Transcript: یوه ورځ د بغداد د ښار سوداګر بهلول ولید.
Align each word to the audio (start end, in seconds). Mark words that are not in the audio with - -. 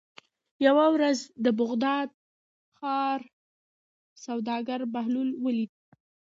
یوه 0.67 0.85
ورځ 0.95 1.17
د 1.45 1.47
بغداد 1.59 2.07
د 2.13 2.17
ښار 2.77 3.21
سوداګر 4.25 4.79
بهلول 4.93 5.29
ولید. 5.45 5.71